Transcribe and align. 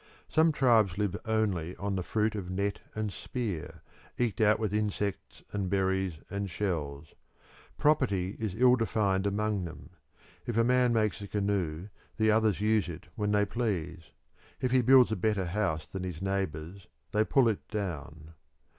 Some 0.27 0.51
tribes 0.51 0.97
live 0.97 1.15
only 1.25 1.75
on 1.75 1.95
the 1.95 2.01
fruit 2.01 2.33
of 2.33 2.49
net 2.49 2.79
and 2.95 3.13
spear, 3.13 3.83
eked 4.17 4.41
out 4.41 4.57
with 4.57 4.73
insects 4.73 5.43
and 5.51 5.69
berries 5.69 6.17
and 6.27 6.49
shells. 6.49 7.13
Property 7.77 8.35
is 8.39 8.55
ill 8.55 8.75
defined 8.75 9.27
among 9.27 9.65
them; 9.65 9.91
if 10.47 10.57
a 10.57 10.63
man 10.63 10.91
makes 10.91 11.21
a 11.21 11.27
canoe 11.27 11.89
the 12.17 12.31
others 12.31 12.59
use 12.59 12.89
it 12.89 13.09
when 13.13 13.31
they 13.31 13.45
please; 13.45 14.09
if 14.59 14.71
he 14.71 14.81
builds 14.81 15.11
a 15.11 15.15
better 15.15 15.45
house 15.45 15.85
than 15.87 16.01
his 16.03 16.19
neighbours 16.19 16.87
they 17.11 17.23
pull 17.23 17.47
it 17.47 17.67
down. 17.67 18.33